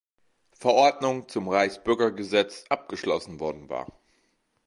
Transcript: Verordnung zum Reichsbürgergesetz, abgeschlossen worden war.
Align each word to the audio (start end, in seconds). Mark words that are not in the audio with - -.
Verordnung 0.57 1.29
zum 1.29 1.47
Reichsbürgergesetz, 1.47 2.65
abgeschlossen 2.69 3.39
worden 3.39 3.69
war. 3.69 3.85